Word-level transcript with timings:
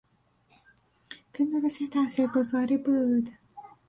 فیلم 1.33 1.61
بسیار 1.61 1.89
تاثرانگیزی 1.89 2.77
بود. 2.77 3.29